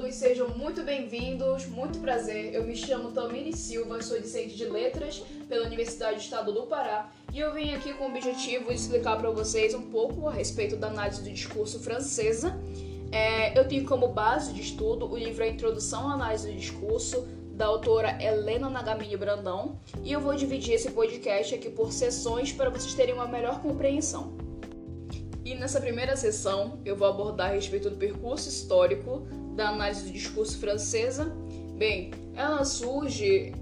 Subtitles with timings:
[0.00, 2.54] todos, sejam muito bem-vindos, muito prazer.
[2.54, 7.10] Eu me chamo Tamiri Silva, sou discente de letras pela Universidade do Estado do Pará
[7.32, 10.76] e eu vim aqui com o objetivo de explicar para vocês um pouco a respeito
[10.76, 12.58] da análise do discurso francesa.
[13.12, 17.28] É, eu tenho como base de estudo o livro A Introdução à Análise do Discurso,
[17.52, 22.70] da autora Helena Nagamini Brandão, e eu vou dividir esse podcast aqui por sessões para
[22.70, 24.32] vocês terem uma melhor compreensão.
[25.44, 30.12] E nessa primeira sessão eu vou abordar a respeito do percurso histórico da análise do
[30.12, 31.32] discurso francesa.
[31.76, 33.52] Bem, ela surge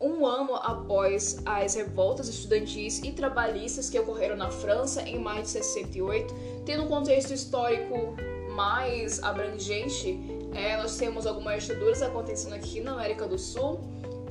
[0.00, 5.48] um ano após as revoltas estudantis e trabalhistas que ocorreram na França em maio de
[5.48, 6.34] 68,
[6.66, 8.14] tendo um contexto histórico
[8.50, 10.18] mais abrangente,
[10.54, 13.80] é, nós temos algumas estruturas acontecendo aqui na América do Sul,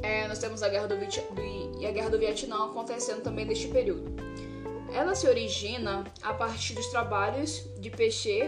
[0.02, 3.67] é, nós temos a Guerra do, do, e a Guerra do Vietnã acontecendo também neste
[3.67, 4.13] período.
[4.94, 8.41] Ela se origina a partir dos trabalhos de Peixe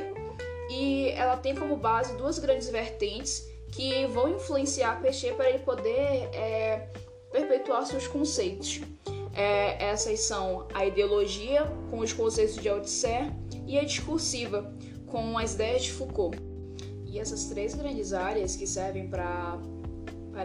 [0.69, 6.29] e ela tem como base duas grandes vertentes que vão influenciar Peixe para ele poder
[6.33, 6.89] é,
[7.31, 8.81] perpetuar seus conceitos.
[9.33, 13.31] É, essas são a ideologia, com os conceitos de Althusser,
[13.67, 14.73] e a discursiva,
[15.07, 16.37] com as ideias de Foucault.
[17.05, 19.59] E essas três grandes áreas que servem para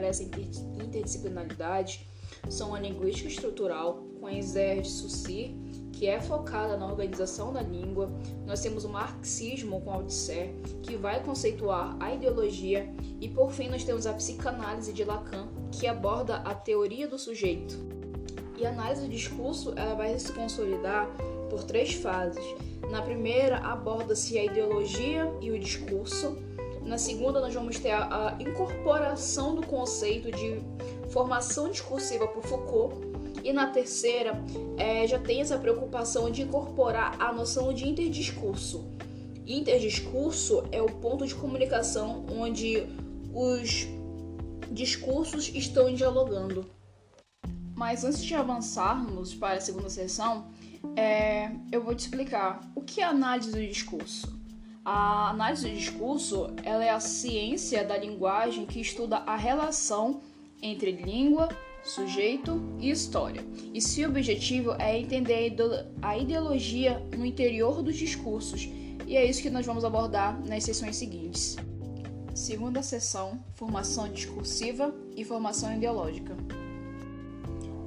[0.03, 2.07] essa interdisciplinaridade
[2.49, 5.57] são a linguística estrutural, com as ideias de Saussure,
[6.01, 8.11] que é focada na organização da língua.
[8.47, 12.91] Nós temos o marxismo com Althusser, que vai conceituar a ideologia.
[13.21, 17.77] E por fim, nós temos a psicanálise de Lacan, que aborda a teoria do sujeito.
[18.57, 21.07] E a análise do discurso ela vai se consolidar
[21.51, 22.43] por três fases.
[22.91, 26.39] Na primeira, aborda-se a ideologia e o discurso.
[26.83, 30.63] Na segunda, nós vamos ter a, incorporação do conceito de
[31.11, 33.10] formação discursiva por Foucault
[33.45, 34.43] e na terceira,
[34.77, 38.91] é, já tem essa preocupação de incorporar a noção de interdiscurso.
[39.47, 42.87] Interdiscurso é o ponto de comunicação onde
[43.33, 43.87] os
[44.71, 46.71] discursos estão dialogando.
[47.75, 50.49] Mas antes de avançarmos para a segunda sessão,
[50.95, 54.39] é, eu vou te explicar o que é análise do discurso.
[54.85, 60.21] A análise do discurso ela é a ciência da linguagem que estuda a relação
[60.63, 61.49] entre língua,
[61.83, 63.45] sujeito e história.
[63.73, 65.55] E seu objetivo é entender
[66.03, 68.69] a ideologia no interior dos discursos,
[69.07, 71.57] e é isso que nós vamos abordar nas sessões seguintes.
[72.35, 76.37] Segunda sessão: Formação discursiva e formação ideológica.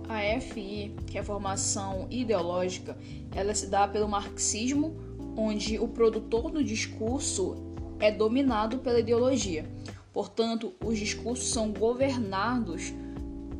[0.10, 2.98] A FI, que é a formação ideológica,
[3.34, 4.96] ela se dá pelo marxismo,
[5.36, 7.56] onde o produtor do discurso
[8.00, 9.66] é dominado pela ideologia.
[10.12, 12.94] Portanto, os discursos são governados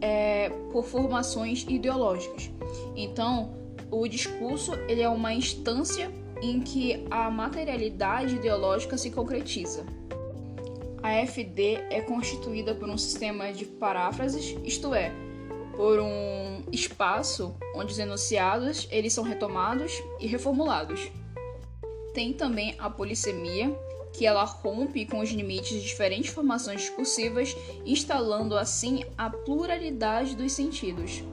[0.04, 2.52] é, por formações ideológicas.
[2.94, 3.56] Então,
[3.90, 9.86] o discurso ele é uma instância em que a materialidade ideológica se concretiza.
[11.02, 15.10] A FD é constituída por um sistema de paráfrases, isto é,
[15.74, 21.10] por um espaço onde os enunciados eles são retomados e reformulados.
[22.14, 23.74] Tem também a polissemia,
[24.14, 30.52] que ela rompe com os limites de diferentes formações discursivas, instalando assim a pluralidade dos
[30.52, 31.24] sentidos.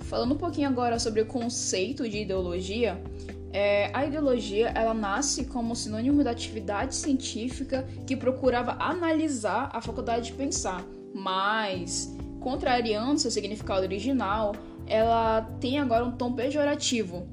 [0.00, 3.00] Falando um pouquinho agora sobre o conceito de ideologia,
[3.52, 10.26] é, a ideologia ela nasce como sinônimo da atividade científica que procurava analisar a faculdade
[10.26, 10.84] de pensar,
[11.14, 14.54] mas, contrariando seu significado original,
[14.86, 17.26] ela tem agora um tom pejorativo,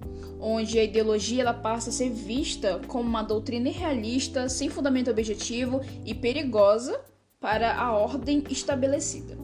[0.45, 5.79] onde a ideologia ela passa a ser vista como uma doutrina irrealista, sem fundamento objetivo
[6.05, 6.99] e perigosa
[7.39, 9.37] para a ordem estabelecida.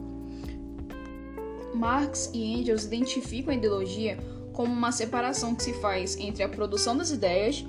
[1.74, 4.18] Marx e Engels identificam a ideologia
[4.52, 7.64] como uma separação que se faz entre a produção das ideias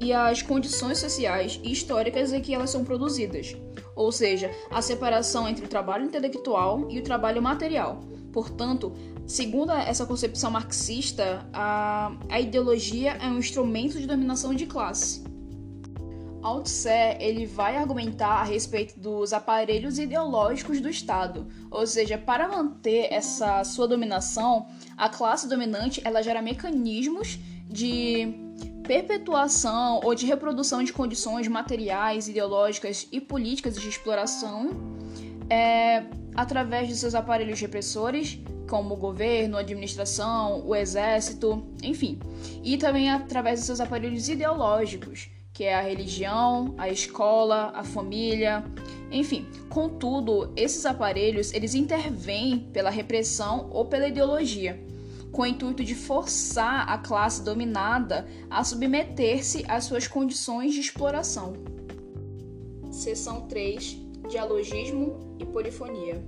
[0.00, 3.56] e as condições sociais e históricas em que elas são produzidas,
[3.96, 8.04] ou seja, a separação entre o trabalho intelectual e o trabalho material.
[8.32, 8.92] Portanto,
[9.26, 15.24] Segundo essa concepção marxista, a, a ideologia é um instrumento de dominação de classe.
[16.42, 23.12] Althusser ele vai argumentar a respeito dos aparelhos ideológicos do Estado, ou seja, para manter
[23.12, 24.66] essa sua dominação,
[24.96, 27.38] a classe dominante ela gera mecanismos
[27.68, 28.34] de
[28.82, 34.70] perpetuação ou de reprodução de condições materiais, ideológicas e políticas de exploração
[35.48, 36.04] é,
[36.34, 38.40] através de seus aparelhos repressores,
[38.72, 42.18] como o governo, a administração, o exército, enfim,
[42.64, 48.64] e também através de seus aparelhos ideológicos, que é a religião, a escola, a família,
[49.10, 49.46] enfim.
[49.68, 54.82] Contudo, esses aparelhos eles intervêm pela repressão ou pela ideologia,
[55.30, 61.52] com o intuito de forçar a classe dominada a submeter-se às suas condições de exploração.
[62.90, 63.98] Seção 3:
[64.30, 66.24] Dialogismo e Polifonia.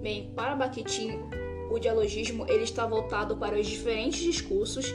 [0.00, 1.18] Bem, para Bakhtin,
[1.70, 4.86] o dialogismo ele está voltado para os diferentes discursos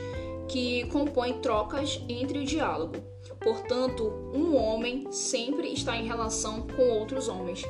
[0.48, 2.96] que compõem trocas entre o diálogo.
[3.40, 4.04] Portanto,
[4.34, 7.62] um homem sempre está em relação com outros homens.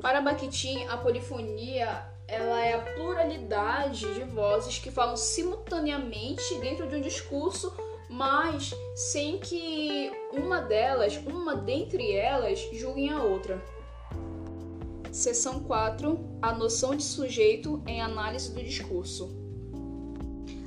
[0.00, 6.96] Para Bakhtin, a polifonia ela é a pluralidade de vozes que falam simultaneamente dentro de
[6.96, 7.72] um discurso,
[8.08, 13.62] mas sem que uma delas, uma dentre elas, julguem a outra.
[15.12, 19.30] Seção 4: A noção de sujeito em análise do discurso.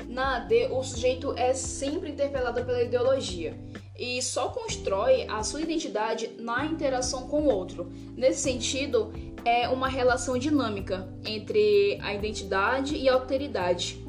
[0.07, 3.59] Na AD, o sujeito é sempre interpelado pela ideologia
[3.97, 7.91] e só constrói a sua identidade na interação com o outro.
[8.15, 9.11] Nesse sentido,
[9.43, 14.05] é uma relação dinâmica entre a identidade e a alteridade.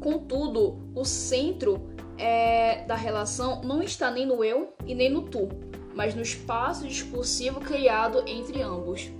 [0.00, 1.88] Contudo, o centro
[2.18, 5.48] é, da relação não está nem no eu e nem no tu,
[5.94, 9.10] mas no espaço discursivo criado entre ambos.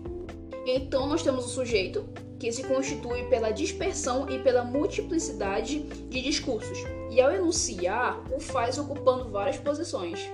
[0.67, 2.05] Então, nós temos o sujeito,
[2.41, 6.79] que se constitui pela dispersão e pela multiplicidade de discursos,
[7.09, 10.29] e ao enunciar, o faz ocupando várias posições.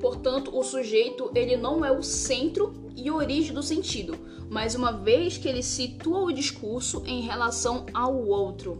[0.00, 4.16] Portanto, o sujeito ele não é o centro e origem do sentido,
[4.48, 8.78] mas uma vez que ele situa o discurso em relação ao outro.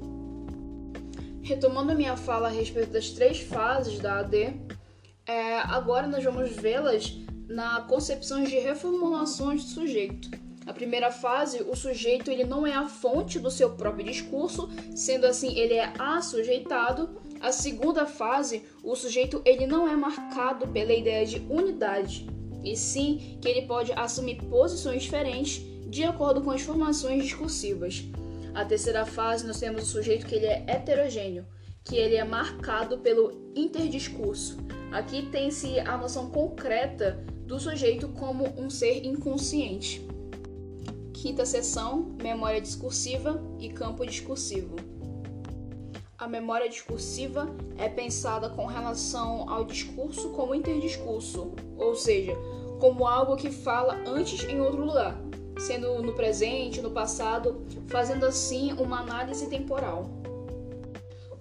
[1.42, 4.54] Retomando a minha fala a respeito das três fases da AD,
[5.26, 7.18] é, agora nós vamos vê-las
[7.48, 10.30] na concepção de reformulações do sujeito.
[10.70, 15.26] Na primeira fase, o sujeito ele não é a fonte do seu próprio discurso, sendo
[15.26, 17.10] assim ele é assujeitado.
[17.40, 22.30] A segunda fase, o sujeito ele não é marcado pela ideia de unidade,
[22.62, 28.04] e sim que ele pode assumir posições diferentes de acordo com as formações discursivas.
[28.54, 31.48] A terceira fase, nós temos o sujeito que ele é heterogêneo,
[31.82, 34.56] que ele é marcado pelo interdiscurso.
[34.92, 40.08] Aqui tem-se a noção concreta do sujeito como um ser inconsciente.
[41.20, 44.76] Quinta seção: memória discursiva e campo discursivo.
[46.16, 47.46] A memória discursiva
[47.76, 52.34] é pensada com relação ao discurso como interdiscurso, ou seja,
[52.78, 55.14] como algo que fala antes em outro lugar,
[55.58, 60.08] sendo no presente, no passado, fazendo assim uma análise temporal.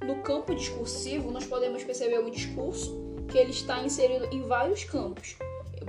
[0.05, 2.99] No campo discursivo, nós podemos perceber o discurso
[3.29, 5.37] que ele está inserido em vários campos,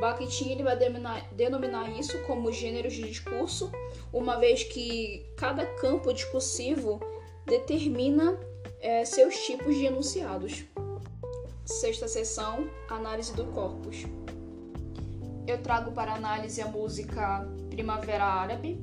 [0.00, 3.70] Bakhtin ele vai denominar, denominar isso como gêneros de discurso,
[4.12, 6.99] uma vez que cada campo discursivo
[7.47, 8.38] determina
[8.81, 10.64] é, seus tipos de enunciados.
[11.64, 14.05] Sexta sessão, análise do corpus.
[15.47, 18.81] Eu trago para análise a música Primavera Árabe,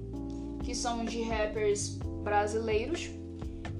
[0.63, 3.09] que são de rappers brasileiros.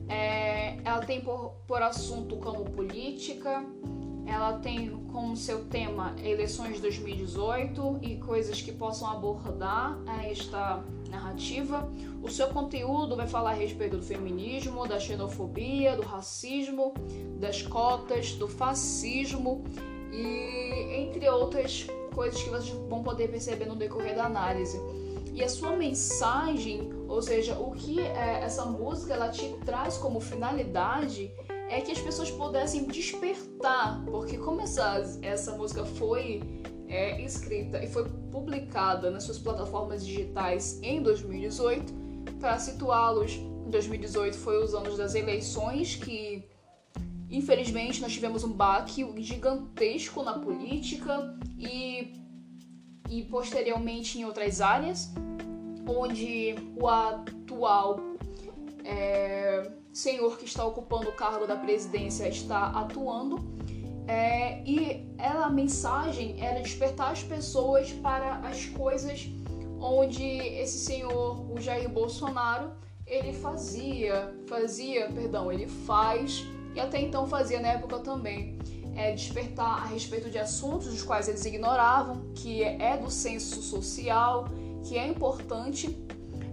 [0.09, 3.63] É, ela tem por, por assunto como política,
[4.27, 9.97] ela tem como seu tema eleições de 2018 e coisas que possam abordar
[10.29, 11.89] esta narrativa.
[12.21, 16.94] O seu conteúdo vai falar a respeito do feminismo, da xenofobia, do racismo,
[17.39, 19.63] das cotas, do fascismo
[20.12, 24.77] e entre outras coisas que vocês vão poder perceber no decorrer da análise.
[25.33, 30.19] E a sua mensagem, ou seja, o que é, essa música ela te traz como
[30.19, 31.31] finalidade
[31.69, 36.42] é que as pessoas pudessem despertar, porque como essa, essa música foi
[36.87, 41.94] é, escrita e foi publicada nas suas plataformas digitais em 2018,
[42.39, 46.45] para situá-los, em 2018 foi os anos das eleições que
[47.30, 52.13] infelizmente nós tivemos um baque gigantesco na política e,
[53.09, 55.11] e posteriormente em outras áreas,
[55.85, 57.99] onde o atual
[58.85, 63.44] é, senhor que está ocupando o cargo da presidência está atuando.
[64.07, 69.27] É, e ela, a mensagem era despertar as pessoas para as coisas
[69.80, 72.71] onde esse senhor, o Jair Bolsonaro,
[73.06, 78.57] ele fazia, fazia, perdão, ele faz e até então fazia na época também,
[78.95, 84.45] é, despertar a respeito de assuntos dos quais eles ignoravam, que é do senso social,
[84.83, 85.87] que é importante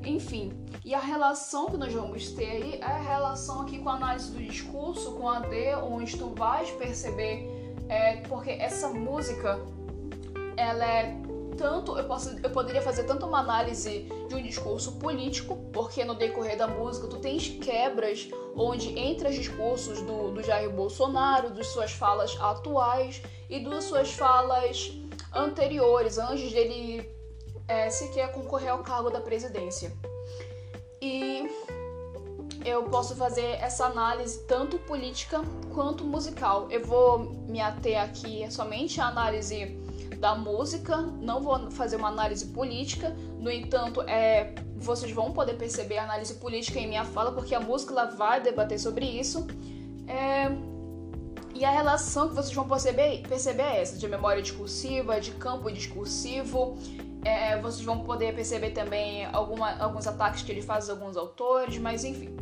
[0.04, 0.52] enfim,
[0.84, 4.30] e a relação que nós vamos ter aí é a relação aqui com a análise
[4.30, 7.48] do discurso, com a D, onde tu vais perceber,
[7.88, 9.60] é, porque essa música,
[10.56, 11.16] ela é
[11.56, 16.14] tanto, eu, posso, eu poderia fazer tanto uma análise de um discurso político, porque no
[16.14, 21.68] decorrer da música tu tens quebras onde entre os discursos do, do Jair Bolsonaro, das
[21.68, 24.92] suas falas atuais e das suas falas
[25.32, 27.13] anteriores, antes dele
[27.68, 29.92] é, se quer concorrer ao cargo da presidência.
[31.00, 31.48] E
[32.64, 35.42] eu posso fazer essa análise tanto política
[35.74, 36.70] quanto musical.
[36.70, 37.18] Eu vou
[37.48, 39.78] me ater aqui somente à análise
[40.18, 45.98] da música, não vou fazer uma análise política, no entanto, é, vocês vão poder perceber
[45.98, 49.46] a análise política em minha fala, porque a música ela vai debater sobre isso.
[50.08, 50.50] É,
[51.54, 55.70] e a relação que vocês vão perceber, perceber é essa, de memória discursiva, de campo
[55.70, 56.76] discursivo.
[57.24, 61.78] É, vocês vão poder perceber também alguma, alguns ataques que ele faz a alguns autores,
[61.78, 62.36] mas enfim.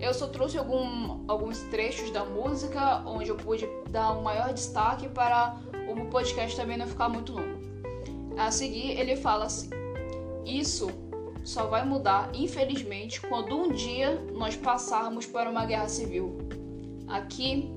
[0.00, 5.08] Eu só trouxe algum, alguns trechos da música onde eu pude dar um maior destaque
[5.08, 5.56] para
[5.88, 7.56] o podcast também não ficar muito longo.
[8.36, 9.70] A seguir, ele fala assim:
[10.44, 10.90] Isso
[11.42, 16.36] só vai mudar, infelizmente, quando um dia nós passarmos para uma guerra civil.
[17.08, 17.70] Aqui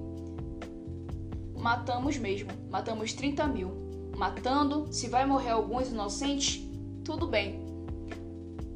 [1.55, 3.78] matamos mesmo, matamos 30 mil.
[4.19, 6.61] Matando, se vai morrer alguns inocentes,
[7.05, 7.61] tudo bem.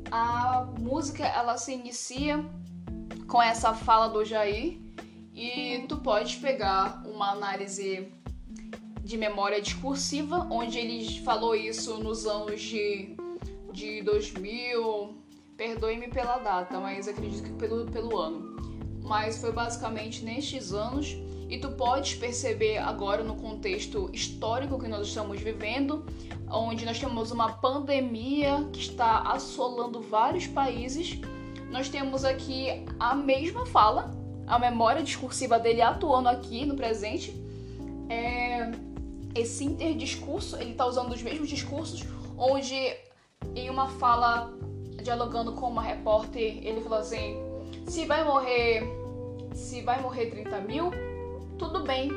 [0.10, 2.46] A música ela se inicia
[3.28, 4.80] com essa fala do Jair
[5.36, 8.10] e tu pode pegar uma análise
[9.04, 13.18] de memória discursiva, onde ele falou isso nos anos de,
[13.74, 15.14] de 2000,
[15.58, 18.56] perdoe-me pela data, mas acredito que pelo, pelo ano.
[19.02, 21.18] Mas foi basicamente nestes anos
[21.54, 26.04] e tu podes perceber agora no contexto histórico que nós estamos vivendo,
[26.50, 31.20] onde nós temos uma pandemia que está assolando vários países.
[31.70, 34.10] Nós temos aqui a mesma fala,
[34.48, 37.32] a memória discursiva dele atuando aqui no presente.
[38.10, 38.72] É,
[39.36, 42.04] esse interdiscurso, ele está usando os mesmos discursos,
[42.36, 42.76] onde
[43.56, 44.52] em uma fala,
[45.04, 47.36] dialogando com uma repórter, ele falou assim:
[47.86, 48.82] se vai morrer,
[49.54, 51.13] se vai morrer 30 mil,
[51.58, 52.10] tudo bem,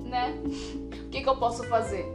[0.00, 0.34] né?
[1.06, 2.06] o que, que eu posso fazer?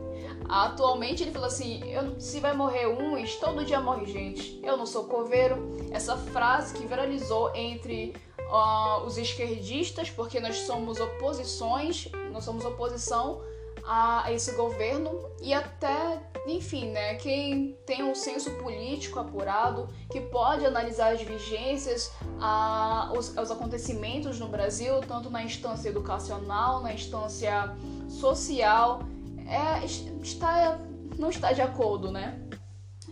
[0.48, 1.82] Atualmente ele falou assim:
[2.20, 4.60] se vai morrer uns, todo dia morre gente.
[4.64, 5.76] Eu não sou coveiro.
[5.92, 8.16] Essa frase que viralizou entre
[8.50, 13.42] uh, os esquerdistas, porque nós somos oposições, nós somos oposição
[13.88, 20.66] a esse governo e até, enfim, né, quem tem um senso político apurado, que pode
[20.66, 27.74] analisar as vigências, a, os, os acontecimentos no Brasil, tanto na instância educacional, na instância
[28.10, 29.00] social,
[29.48, 29.86] é,
[30.22, 30.80] está,
[31.18, 32.42] não está de acordo, né?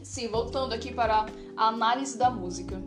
[0.03, 2.81] Sim, voltando aqui para a análise da música.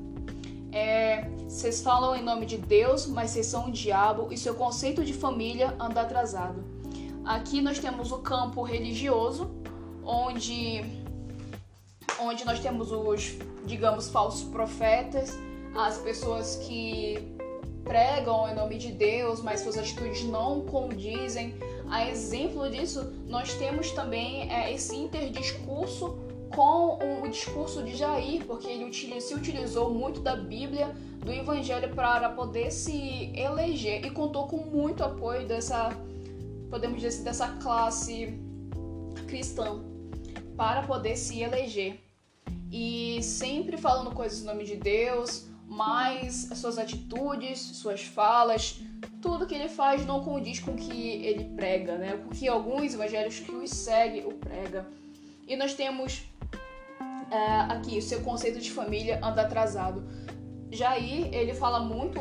[0.70, 5.02] É, vocês falam em nome de Deus, mas vocês são o diabo e seu conceito
[5.02, 6.77] de família anda atrasado.
[7.28, 9.50] Aqui nós temos o campo religioso,
[10.02, 10.82] onde,
[12.18, 15.36] onde nós temos os, digamos, falsos profetas,
[15.76, 17.18] as pessoas que
[17.84, 21.54] pregam em nome de Deus, mas suas atitudes não condizem.
[21.90, 26.18] A exemplo disso, nós temos também é, esse interdiscurso
[26.48, 32.30] com o discurso de Jair, porque ele se utilizou muito da Bíblia, do Evangelho, para
[32.30, 35.94] poder se eleger e contou com muito apoio dessa
[36.70, 38.38] podemos dizer assim, dessa classe
[39.26, 39.82] cristã
[40.56, 42.00] para poder se eleger.
[42.70, 48.80] E sempre falando coisas em nome de Deus, mas suas atitudes, suas falas,
[49.22, 52.16] tudo que ele faz não condiz com o que ele prega, né?
[52.16, 54.86] Com que alguns evangelhos que os seguem o prega.
[55.46, 56.22] E nós temos
[57.30, 60.04] é, aqui o seu conceito de família anda atrasado.
[60.70, 62.20] Jair, ele fala muito,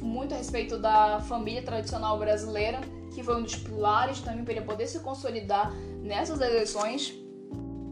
[0.00, 4.64] muito a respeito da família tradicional brasileira que foi um dos pilares também para ele
[4.64, 7.14] poder se consolidar nessas eleições.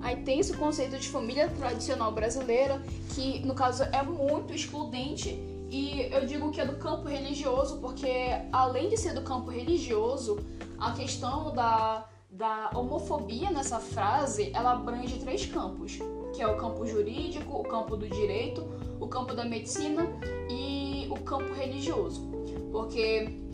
[0.01, 2.81] Aí tem esse conceito de família tradicional brasileira,
[3.15, 5.31] que no caso é muito excludente,
[5.71, 8.09] e eu digo que é do campo religioso, porque
[8.53, 10.39] além de ser do campo religioso,
[10.79, 15.99] a questão da, da homofobia nessa frase ela abrange três campos,
[16.35, 18.67] que é o campo jurídico, o campo do direito,
[19.01, 20.07] o campo da medicina
[20.49, 22.27] e o campo religioso.
[22.73, 23.48] Porque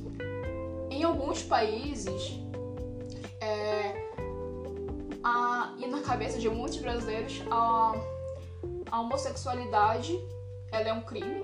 [0.94, 2.38] em alguns países,
[3.40, 4.10] é,
[5.22, 7.94] a, e na cabeça de muitos brasileiros, a,
[8.90, 10.16] a homossexualidade
[10.70, 11.42] ela é um crime.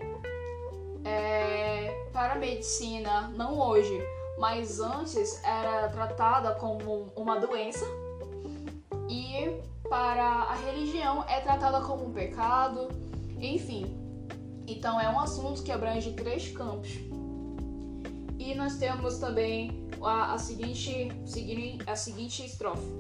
[1.04, 3.99] É, para a medicina, não hoje,
[4.38, 7.85] mas antes era tratada como uma doença.
[9.09, 12.88] E para a religião é tratada como um pecado,
[13.38, 13.97] enfim.
[14.66, 17.10] Então é um assunto que abrange três campos.
[18.40, 19.70] E nós temos também
[20.00, 21.09] a, a, seguinte,
[21.87, 22.90] a seguinte estrofe,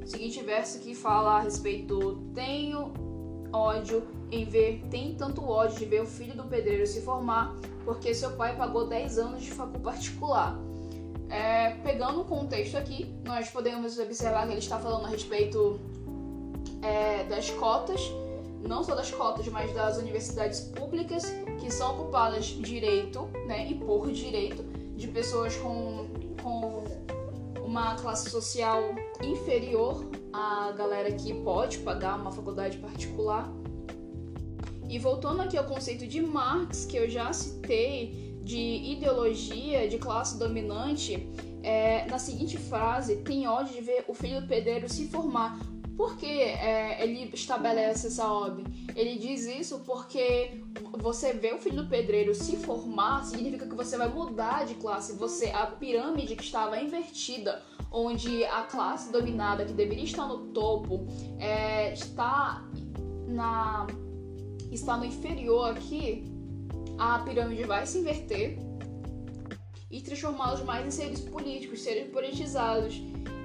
[0.00, 2.94] o seguinte verso que fala a respeito do tenho
[3.52, 8.14] ódio em ver, tem tanto ódio de ver o filho do pedreiro se formar, porque
[8.14, 10.56] seu pai pagou 10 anos de facul particular.
[11.28, 15.80] É, pegando o contexto aqui, nós podemos observar que ele está falando a respeito
[16.80, 18.00] é, das cotas,
[18.62, 21.24] não só das cotas, mas das universidades públicas
[21.58, 26.08] que são ocupadas direito né, e por direito de pessoas com,
[26.42, 26.84] com
[27.62, 28.82] uma classe social
[29.22, 33.52] inferior à galera que pode pagar uma faculdade particular.
[34.88, 40.38] E voltando aqui ao conceito de Marx, que eu já citei, de ideologia de classe
[40.38, 41.28] dominante,
[41.64, 45.58] é, na seguinte frase, tem ódio de ver o filho do pedreiro se formar.
[45.96, 48.64] Por que é, ele estabelece essa ordem?
[48.94, 50.62] Ele diz isso porque
[50.98, 55.14] você vê o filho do pedreiro se formar, significa que você vai mudar de classe.
[55.14, 61.06] Você, a pirâmide que estava invertida, onde a classe dominada, que deveria estar no topo,
[61.38, 62.62] é, está
[63.26, 63.86] na
[64.70, 66.24] está no inferior aqui,
[66.98, 68.58] a pirâmide vai se inverter
[69.90, 73.00] e transformá-los mais em seres políticos, seres politizados.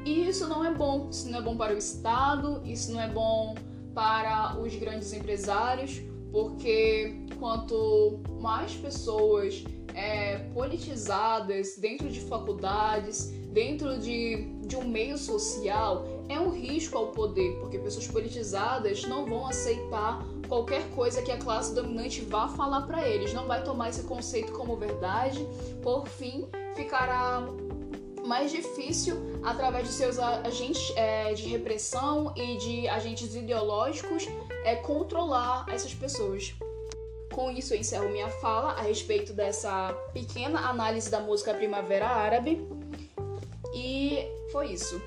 [0.05, 1.09] E isso não é bom.
[1.09, 3.55] Isso não é bom para o Estado, isso não é bom
[3.93, 14.45] para os grandes empresários, porque quanto mais pessoas é, politizadas dentro de faculdades, dentro de,
[14.65, 20.25] de um meio social, é um risco ao poder, porque pessoas politizadas não vão aceitar
[20.47, 24.51] qualquer coisa que a classe dominante vá falar para eles, não vai tomar esse conceito
[24.53, 25.45] como verdade.
[25.81, 27.45] Por fim, ficará
[28.25, 34.27] mais difícil através de seus agentes é, de repressão e de agentes ideológicos
[34.63, 36.53] é controlar essas pessoas.
[37.33, 42.67] Com isso, eu encerro minha fala a respeito dessa pequena análise da música Primavera Árabe.
[43.73, 45.01] E foi isso.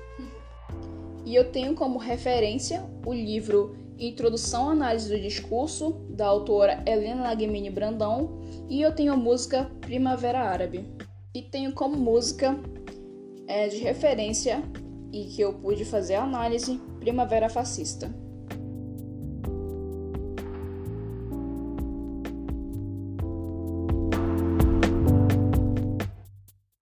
[1.23, 7.23] E eu tenho como referência o livro Introdução à Análise do Discurso, da autora Helena
[7.23, 10.85] Lagmini Brandão, e eu tenho a música Primavera Árabe.
[11.33, 12.57] E tenho como música
[13.47, 14.63] é, de referência
[15.11, 18.13] e que eu pude fazer a análise Primavera Fascista.